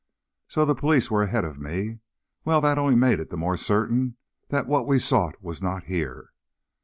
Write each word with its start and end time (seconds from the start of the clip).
So 0.47 0.65
the 0.65 0.73
police 0.73 1.11
were 1.11 1.21
ahead 1.21 1.45
of 1.45 1.59
me! 1.59 1.99
Well, 2.43 2.59
that 2.61 2.79
only 2.79 2.95
made 2.95 3.19
it 3.19 3.29
the 3.29 3.37
more 3.37 3.55
certain 3.55 4.17
that 4.49 4.65
what 4.65 4.87
we 4.87 4.97
sought 4.97 5.39
was 5.43 5.61
not 5.61 5.83
here. 5.83 6.31